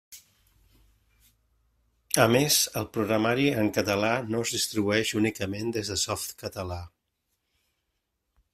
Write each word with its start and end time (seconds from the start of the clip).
A 2.23 2.25
més, 2.35 2.57
el 2.81 2.87
programari 2.95 3.45
en 3.65 3.69
català 3.77 4.09
no 4.31 4.41
es 4.47 4.55
distribueix 4.55 5.13
únicament 5.21 5.77
des 5.79 5.93
de 5.95 5.99
Softcatalà. 6.05 6.81